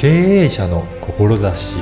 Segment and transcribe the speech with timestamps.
[0.00, 0.08] 経
[0.44, 1.74] 営者の志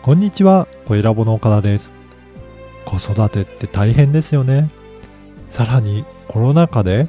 [0.00, 1.92] こんにちは、小ラボの岡田です。
[2.84, 4.70] 子育てって大変ですよね。
[5.50, 7.08] さらにコロナ禍で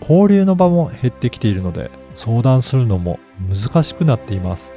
[0.00, 3.18] 交流の場も減ってきているので相談するのも
[3.50, 4.74] 難しくなっています。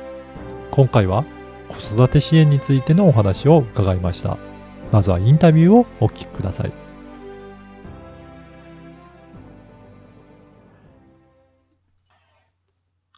[0.71, 1.23] 今回は
[1.67, 4.39] 子育て支援についてのお話を伺いました。
[4.91, 6.84] まずはインタビューをお聞きください。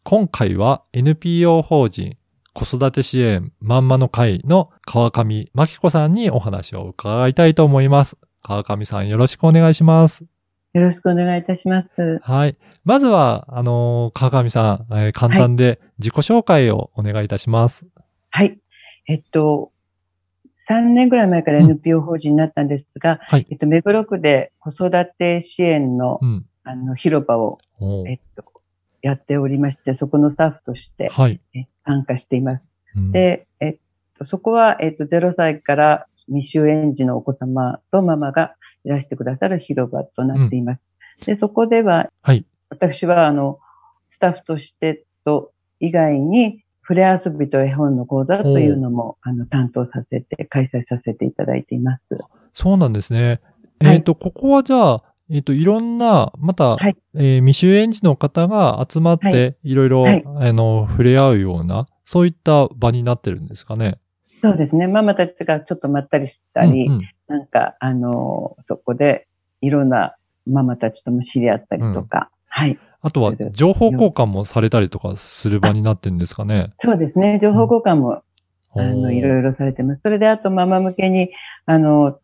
[0.10, 2.16] 今回は NPO 法人
[2.54, 8.18] 子育て支援まんまの会の川上真紀子さんにお話を伺いたいと思います。
[8.42, 10.26] 川上さんよろしくお願いします。
[10.72, 12.20] よろしくお願いいたします。
[12.22, 12.56] はい。
[12.86, 17.86] まずは、あのー川上さん、えー簡単で自己紹介をお願いいたします。
[18.30, 18.58] はい。
[19.10, 19.74] えっと、
[20.70, 24.90] 3年ぐらい前からうん NPO 法人になったんですが、はいえっと、目黒区で子育
[25.20, 26.46] て支援の、うん。
[26.64, 27.60] あの、広場を、
[28.08, 28.57] えっと、
[29.08, 31.40] やっておりまして、そこのスタッフとしてはい。
[31.56, 32.66] え参加しています。
[32.96, 33.78] うん、で、えっ
[34.18, 40.82] と、そこは、えっと、0歳から未就園児のお子様とママがいらしてくださる広場となっています。
[41.26, 42.46] で、そこでは、はい。
[42.70, 43.60] 私は、あの、
[44.12, 52.04] スタッフとしてと、以外に、触れ遊びと絵本の講座というのも、あの、担当させて、開催させていただいています。
[52.54, 53.42] そうなんですね。
[53.82, 64.00] はいえっ、と、ここはじゃあ、えっ、と、いろんな、また、はいえー未就園児の方が集まっはて、いろいろ、はいあの、触れ合うような、そういった場になってるんですかね？
[64.42, 64.88] そうですね。
[64.88, 69.28] ママたちがちょっとまったりしたり、うんうんなんか、あの、そこで、
[69.60, 72.80] いろんなママたちとも知り合ったりとか、はい。
[73.02, 76.72] あとは、情報交換もされたりとかする場になってるんですかね？
[76.82, 77.40] そうですね。
[77.42, 78.24] 情報交換も、あ
[78.76, 80.02] おーの、いろいろされてます。
[80.04, 81.32] それで、あと、ママ向けに、
[81.66, 82.18] あの、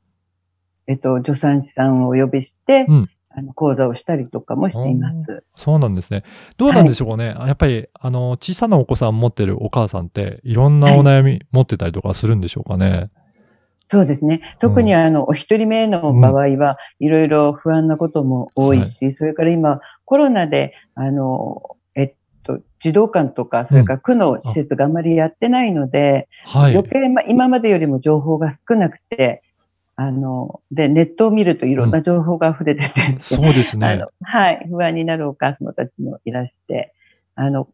[0.88, 5.44] えっと、助産師さんをお呼びして、うんあの、講座をしたりとかもしています。
[5.56, 6.24] そうなんですね。
[6.58, 7.26] どうなんでしょうね。
[7.26, 13.10] やっぱり、あの、小さなお子さん持ってるお母さんって、いろんなお悩み持ってたりとかするんでしょうかね。
[13.90, 14.42] そうですね。
[14.60, 21.62] 特にあの、お一人目の場合は、いろいろ不安なことも多いし、それから今、コロナで、あの、
[21.96, 26.74] えっと、児童館とか、それから区の施設があまりやってないので、はい。
[26.74, 29.43] 余計、ま、今までよりも情報が少なくて、
[29.96, 34.08] あの、で、ネットを見るといろんな情報が溢れてて、そうですあねの。
[34.22, 36.94] はい、不安になるお母様たちもいらして、
[37.36, 37.68] あの、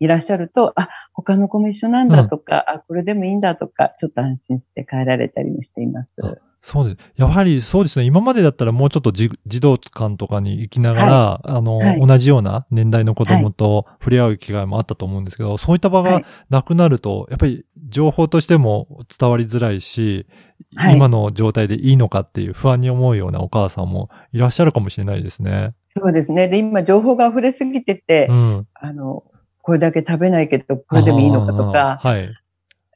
[0.00, 6.10] いらっしゃると、あ、他の子も一緒なんだとか、あ、これでもいいんだとか、ちょっと安心して帰られたりもしています。
[6.22, 6.34] あ
[6.66, 7.12] そうです。
[7.16, 8.06] やはりそうですね。
[8.06, 20.26] 今までだったらもうちょっとじ児童館とかに行きながら、あの、はい同じような年代の子供と触れ合う機会もあったと思うんですけど、そういった場がはいなくなると、やっぱり情報としても伝わりづらいし、
[20.74, 25.74] はい今の状態でいいのかっていう不安に思うようなお母さんもいらっしゃるかもしれないですね。
[25.94, 26.48] そうですね。
[26.48, 28.66] で、今情報が溢れすぎてて、うん。
[28.72, 29.22] あの、
[29.60, 32.30] これだけ食べないけど、これでもいいのかとか、はい。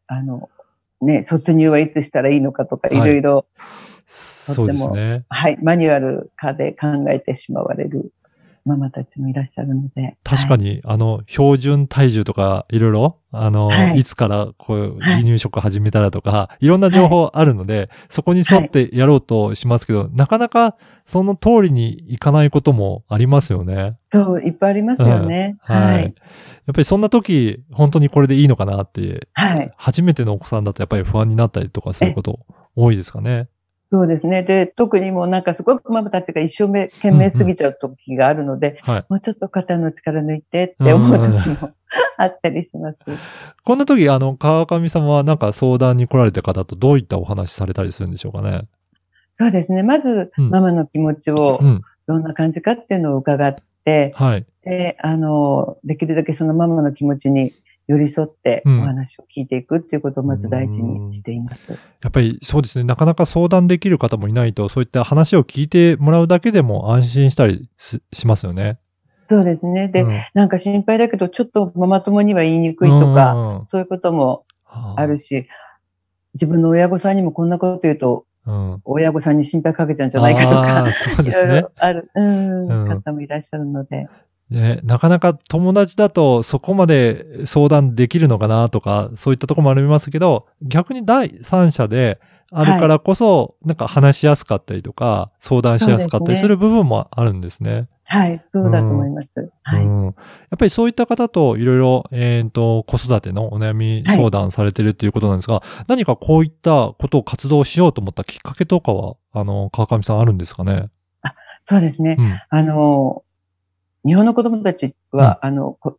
[0.07, 0.49] あの、
[1.01, 3.47] ね、卒入はいつしたらいいのかとか、いはいろいろ、
[4.09, 5.25] そうですね。
[5.29, 8.13] はい、マニュアル化で考えてしまわれる
[8.69, 10.03] ママたちもいらっしゃるので。
[10.03, 10.13] に。
[10.23, 23.97] 確かに、あの、標準体重とか、いろいろ、あの、はいい、つから、こう、はい離乳食始めたらとか、いろんな情報あるので、そこに沿ってやろうとしますけど、なかなか、その通りにいかないこともありますよね。
[24.13, 25.57] そう、いっぱいありますよね。
[25.61, 25.95] はい。
[25.95, 26.03] はい。
[26.03, 26.13] やっ
[26.75, 29.71] ぱりそんな時、本当にこれでいいのかなって、はい。
[29.77, 32.41] 初めてのお子さんだとやっぱり不安になったりとかすること
[32.77, 33.49] 多いですかね。
[33.91, 34.43] そうですね。
[34.43, 39.05] で、特にもうなんかすごくママたちが一生懸命すぎちゃう時があるので、はい。
[39.09, 41.71] もうちょっと肩の力抜いてって思う時も
[42.19, 42.99] あったりします。
[43.65, 48.63] こんな時、あの、川上さんはなんか相談に来られた方とどういったお話されたりするんでしょうかね？
[49.41, 49.83] そうですね。
[49.83, 51.81] まず、うんママの気持ちをうん。
[52.09, 54.47] どんな感じかっていうのを伺って、はい。
[54.65, 57.53] で、あの、できるだけそのママの気持ちに
[57.89, 61.73] 寄り添ってうんお話を聞いていくっていうことをまず大事にしています。
[61.73, 61.77] や
[62.09, 62.85] っぱりそうですね。
[62.85, 68.79] なかなか相談できる方もいないと、そういった話を聞いてもらうだけでも安心したりししますよね。
[69.31, 69.89] そうですね。
[69.89, 75.49] で、うんなんか心配だけど、ちょっとママ友には言いにくいとか、うんそういうこともはあるし、
[76.35, 78.81] 自分の親御さんにもこんなこと言うと、うん。
[78.85, 81.61] 親御さんに心配かけちゃうんじゃないかとあかー、そうですね。
[81.63, 84.09] ろある、うん、うん方もいらっしゃるので。
[84.51, 92.19] ね、なかなか友達だとそこまで相談できるのかなとか、そういったところもありますけど、逆に第三者で
[92.51, 97.89] あるからこそ、なんか話しやすかったりとか、相談しやすかったりする部分もあるんですね。
[98.11, 99.29] はい、そうだと思います。
[99.65, 99.83] はい。
[99.83, 100.05] うん。
[100.07, 100.15] やっ
[100.59, 110.89] ぱりそういった方といろいろ、えっ、と、子育てのお悩み相談されてるっていうことなんですが、何かこういったことを活動しようと思ったきっかけとかは、あの、川上さんあるんですかね？
[111.69, 112.17] そうですね。
[112.19, 112.41] うん。
[112.49, 113.25] あの、
[114.05, 115.99] 日本の子供たちは、あの、こ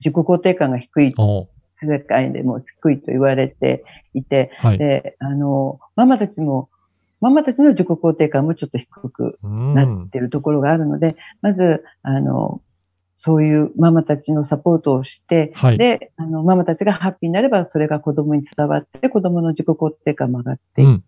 [0.00, 1.48] 自己肯定感が低い、お
[1.82, 3.84] 世界でも低いと言われて
[4.14, 4.78] いて、はい。
[4.78, 6.68] で、あの、ママたちも、
[7.20, 12.60] ママたちの自己肯定感もちょっと低くうんなってるところがあるので、まず、あの、
[13.24, 15.78] そういうママたちのサポートをして、はい。
[15.78, 21.02] で、あの、ママたちがハッピーになれば、それが子供に伝わって、子供の自己肯定感も上がっていっうん。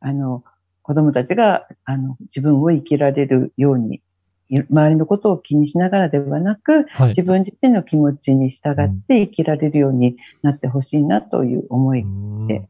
[0.00, 0.44] あの、
[0.82, 4.00] 子供たちが、あの、自分を生きられるように、い
[4.50, 7.22] 周りのことを気にしながらではなく、はい自。
[7.22, 12.68] 分自身の気持ちに従って生きられるようになってほしいなという思い、うんで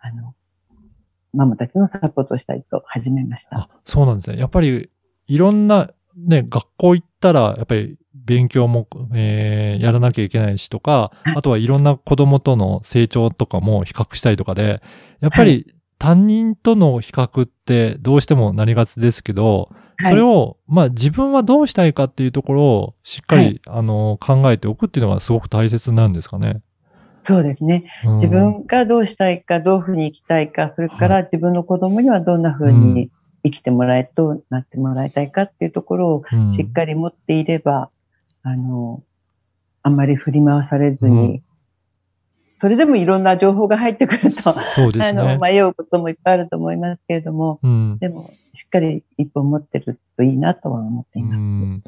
[0.00, 0.34] あの、
[1.32, 3.58] ママたちのサポートをしたいと始めました。
[3.58, 4.38] あ、そうなんですね。
[4.38, 4.90] やっぱり、
[5.26, 14.82] いろんな、ね、学校行ったら、やっぱり勉強も、えーやらなきゃいけないしとか、はいあとはいろんな子供との成長とかも比較したりとかで、
[15.20, 19.70] やっぱり担任との比較ってどうしてもなりがちですけど、
[20.02, 26.62] それを、を、まあ自分はどうしたいかっていうところをしっかり、はいあの、考えておくっていうのがすごく大切なんですかね。
[27.26, 27.84] そうですね。
[28.04, 33.10] うん自分がどうしたいか、どういうふうに生きたいか、それから自分の子供にはどんなふううんに
[33.44, 37.90] 生きてもらえ、どうなってもらいたいかっていうところをうんしっかり持っていれば、
[38.42, 39.02] あの、
[39.82, 41.42] あんまり振り回されずに、うん
[42.60, 45.38] それでもいろんな情報が入ってくると、そうですあの、ね。
[45.40, 47.98] 迷うこともいっぱいあると思いますけれども、うん。
[48.00, 51.36] でも、しっかり一本持ってるといいなとは思っています。
[51.36, 51.84] うん。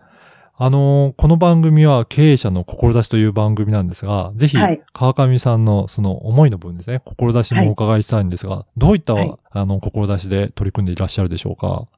[0.57, 9.35] あのーこの番組は経営者の志という番組なんですが、ぜひはい、川上さんのその思いの分ですね、志もお伺いしたいんですが、どういった、はい。
[9.51, 11.89] あの、志で取り組んでいらっしゃるでしょうか？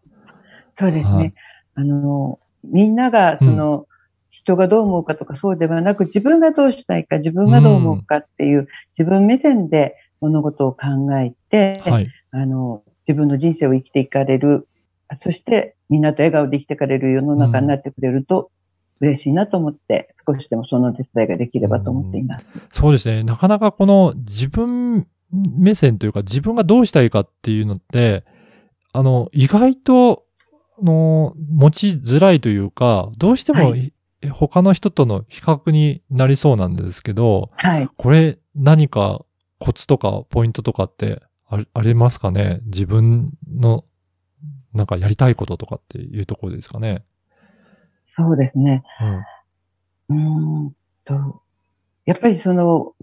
[0.79, 1.15] そうですね。
[1.15, 1.33] はい。
[1.75, 3.87] あの、みんなが、その、
[4.31, 10.79] 人がどう思うかとかそうではなく、自分がどうしたいか、自分がどう思うかっていう、自分目線で物事を考
[11.19, 12.09] えて、はい。
[12.31, 14.69] あの、自分の人生を生きていかれる、
[15.19, 18.51] そしてみんなと笑顔で生きていかれる世の中になってくれると
[19.01, 22.47] 嬉しいなと思って、少しでもその手伝いができればと思っています。
[22.71, 23.25] そうですね。
[23.25, 28.25] なかなかこの自分目線というか自分がどうしたいかっていうのって、
[28.93, 30.25] あの、意外と、
[30.79, 33.93] あの、持ちづらいというか、どうしても、はい
[34.31, 37.89] 他の人との比較になりそうなんですけど、はい。
[37.97, 39.25] これ何か
[39.59, 41.23] コツとかポイントとかって
[41.53, 42.61] ありありますかね？
[42.65, 43.85] 自分の
[44.73, 47.05] なんかやりたいこととかっていうところですかね？
[48.17, 48.83] そうですね。
[50.09, 50.17] うん。
[50.17, 50.73] うーん
[51.05, 51.43] と、
[52.07, 52.95] やっぱりその、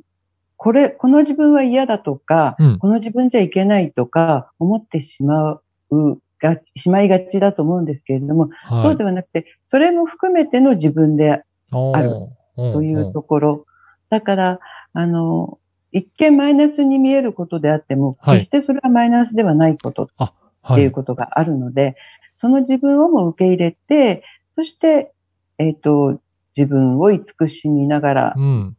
[0.57, 2.79] これ、この自分は嫌だとか、うん。
[2.79, 5.61] この自分じゃいけないとか思ってしま
[5.91, 8.83] うが、しまいがちだと思うんですけれども、はい。
[8.83, 12.09] そうではなくて、それも含めての自分である
[12.57, 13.65] というところ。
[14.09, 14.59] だから、
[14.93, 15.59] あの、
[15.91, 20.33] 一見マイナスに見えることであっても、はい決してそれはマイナスではないことっは
[20.73, 20.75] い。
[20.75, 21.95] ていうことがあるので、
[22.39, 24.23] その自分をも受け入れて、
[24.55, 25.13] そして、
[25.57, 26.19] えっ、と、
[26.55, 28.77] 自分を慈しみながら、うん。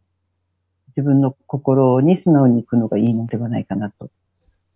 [0.88, 4.10] 自分の心に素直に行くのがいいのではないかなと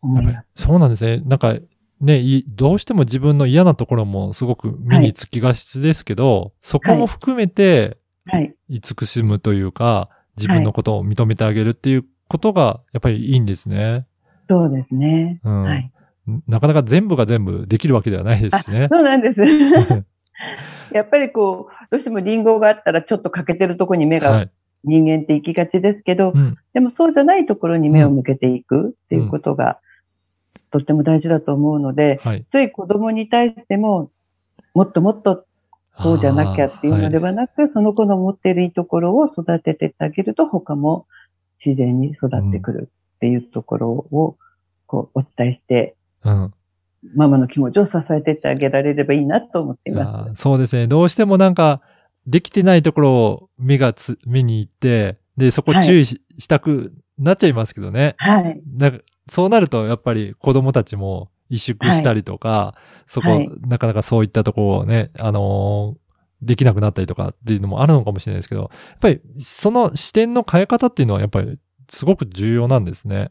[0.00, 0.54] 思います。
[0.56, 1.22] そうなんですね。
[1.25, 1.56] なんか、
[2.00, 8.54] ね、いどうしても自分の嫌なところもすごく目につきがちですけど、そこも含めてはい。
[8.69, 14.06] 慈しむというか、自分のことを認めてあげるっていうことがやっぱりいいんですね。
[14.49, 15.41] そうですね。
[15.44, 15.91] うんはい。
[16.49, 18.89] なかなか全部が全部できるわけではないですしね。
[18.91, 19.41] そうなんです。
[20.93, 24.51] やっぱりこう、どうしてもリンゴがあったらちょっと欠けてるところに目がはい。
[24.87, 26.56] 人間って行きがちですけど、うん。
[26.75, 29.79] でもそうじゃないところに目を向けていくっていうことが、
[30.70, 32.44] とっても大事だと思うので、はい。
[32.51, 34.10] つい子供に対しても、
[34.75, 35.46] もっともっと
[35.98, 41.06] そうじゃなきゃっていうのではなく、その子の持っているいいところを育ててあげると、他も
[41.65, 44.37] 自然に育ってくるっていうところを、
[44.87, 46.55] こう、お伝えして、はいうん
[47.15, 50.87] ママの気持ちを支えてってあげられればいいなと思っていまあーそうですね。
[50.87, 51.82] どうしてもなんか、
[52.27, 58.17] できてないところを目がつ、目に行って、で、そこ注意し,、したくなっちゃいますけどね。
[58.19, 58.31] す。
[58.31, 58.63] はい。
[58.81, 62.75] かそうなると、やっぱり子供たちも萎縮したりとか、
[63.06, 66.04] そこ、はいなかなかそういったところをね、あのー
[66.44, 71.58] できなくなったりとかっていうのもあるのかもしれないですけど、やっぱりその視点の変え方っていうのはやっぱり
[71.89, 73.31] すごく重要なんですね。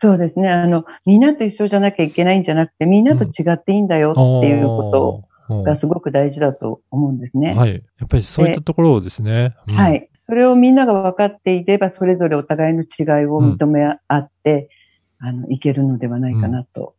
[0.00, 0.48] そうですね。
[0.48, 7.54] あの、みんなと一緒じゃなきゃいけないんじゃなくて、みんなと違っていいんだよっていうこととがすごく大事だと思うんですね。
[7.54, 7.74] はい。
[7.74, 9.54] やっぱりそういったところをですね。
[9.68, 10.08] うんはい。
[10.26, 14.70] それをみんなが分かっていれば、それぞれお互いの違いを認め合って、
[15.18, 16.94] あの、いけるのではないかなと。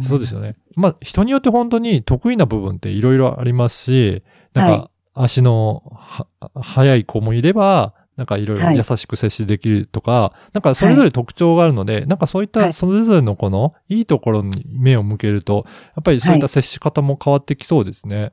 [0.00, 0.56] そうですよね。
[0.76, 4.22] まあ、人によって本当に得意な部分っていろいろありますし、
[4.54, 15.64] なんはか、足のは速い子もいれば、なんかいろいろはい優しく接しできるとか、なんかそれぞれ特徴があるので、なんかそういっはいたそれぞれの子のいいところに目を向けると、
[15.96, 18.32] やっぱりそういった接し方も変わってきそうですね。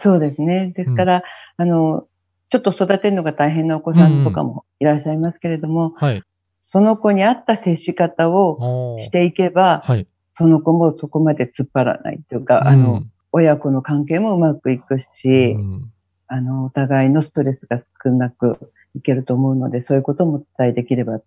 [0.00, 0.72] そうですね。
[0.76, 1.22] ですから、
[1.56, 2.06] あの、
[2.50, 6.22] ちょっと育てるのが大変なお子さんとかもいらっしゃいますけれども、はい。
[6.62, 10.06] その子に合った接し方をしていけば、はい。
[10.38, 13.02] その子もそこまで突っ張らないというか、あの、
[13.36, 15.92] 親子の関係もうまくいくうし、ん、
[16.26, 21.22] あの、お互いのストレスが少なくいけると思うので、そういうことも伝えできればいい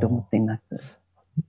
[0.00, 0.62] と思っています。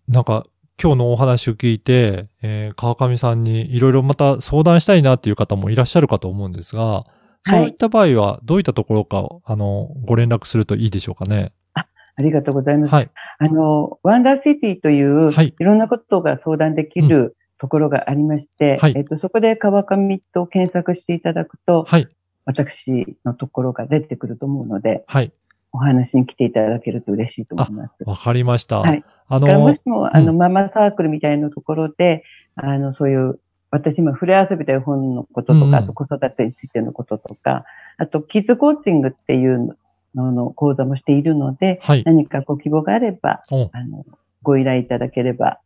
[0.07, 0.45] なんか、
[0.81, 7.07] 今日のお話を聞いて、えー川上さんにいろいろまた相談したいなっていう方もいらっしゃるかと思うんですが、
[7.47, 11.51] そういった場合はどういったところか、あの、ご連絡するといいでしょうかね。
[11.73, 12.93] ありがとうございます。
[12.93, 13.09] はい。
[13.39, 22.07] あの、ワンダーシティという、はいいろんなことが相談できるところがありまして、はいえっと、そこで川上と検索していただくと、はい。
[22.45, 25.31] 私のところが出てくると思うので、はい。
[25.71, 27.93] お話に来ていただけると嬉しいと思います。
[28.05, 28.79] わかりました。
[28.79, 32.23] はいあのも、しも、あの、うんママサークルみたいなところで、
[32.55, 33.39] あの、そういう、
[33.69, 37.63] 私今、触れ遊びという本のこととか、うんあと子育てについてのこととか、
[37.97, 39.77] あと、キッズコーチングっていう
[40.15, 42.03] のの講座もしているので、はい。
[42.03, 44.03] 何かご希望があれば、おあの、
[44.41, 45.59] ご依頼いただければ、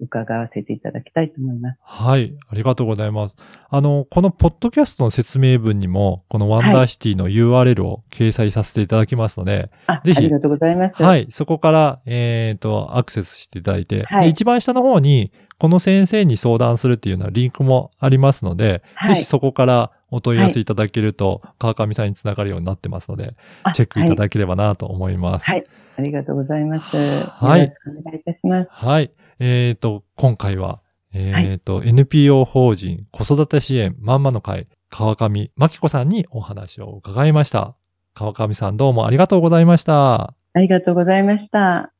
[0.00, 1.78] 伺わせていただきたいと思います。
[1.82, 2.34] はい。
[2.48, 3.36] ありがとうございます。
[3.68, 11.02] あの、このポッドキャストの説明文にも、このワンダーシティの URL を掲載させていただきますので、あ、ぜひありがとうございます。。
[11.02, 11.32] はいい。
[11.32, 24.16] そこから、えっ、と、アクセスしていただいて、はいで一番下の方に、この先生に相談するっていうようなリンクもありますので、はいぜひそこからお問い合わせいただけると、河上さんにつながるようになってますので、あチェックいたはい。
[24.16, 25.46] だければなと思います。
[25.46, 25.64] はい。
[25.96, 26.96] ありがとうございます。
[26.96, 28.68] はいよろしくお願いいたします。
[28.70, 29.10] はい。
[29.38, 30.80] えっ、と、今回は、
[31.12, 37.76] えっ、と、NPO 法人子育て支援まんまの会、川上真紀子さんにお話を伺いました。
[38.14, 40.34] 川上さんどうもありがとうございました。
[40.54, 41.92] ありがとうございました。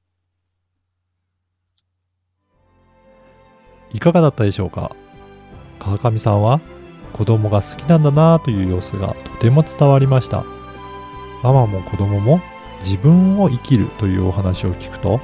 [3.92, 4.94] いかがだったでしょうか？
[5.78, 6.60] 川上さんは
[7.12, 10.44] 子供が好きなんだなぁという様子がとても伝わりました。
[11.42, 12.40] ママも子供も
[12.80, 15.20] 自分を生きるというお話を聞くと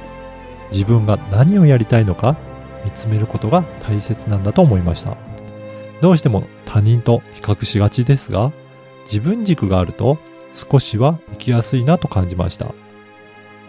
[0.75, 2.35] 自分が何をやりたいのか
[2.83, 5.15] 見つめることが大切なんだと思いました。
[6.01, 8.51] どうしても他人と比較しがちですが
[9.05, 10.17] 自分軸があると
[10.51, 12.75] 少しは生きやすいなと感じました。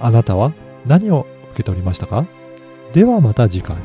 [0.01, 0.53] あなたは
[0.85, 2.27] 何を受け取りましたか？
[2.93, 3.77] ではまた次回。